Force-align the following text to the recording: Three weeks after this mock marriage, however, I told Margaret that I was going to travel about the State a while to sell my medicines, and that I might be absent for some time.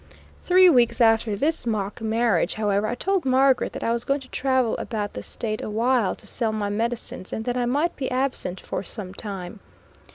Three 0.41 0.67
weeks 0.67 0.99
after 0.99 1.35
this 1.35 1.67
mock 1.67 2.01
marriage, 2.01 2.55
however, 2.55 2.87
I 2.87 2.95
told 2.95 3.23
Margaret 3.23 3.71
that 3.73 3.83
I 3.83 3.91
was 3.91 4.03
going 4.03 4.21
to 4.21 4.27
travel 4.29 4.75
about 4.77 5.13
the 5.13 5.21
State 5.21 5.61
a 5.61 5.69
while 5.69 6.15
to 6.15 6.25
sell 6.25 6.51
my 6.51 6.69
medicines, 6.69 7.31
and 7.31 7.45
that 7.45 7.55
I 7.55 7.67
might 7.67 7.95
be 7.95 8.09
absent 8.09 8.59
for 8.59 8.81
some 8.81 9.13
time. 9.13 9.59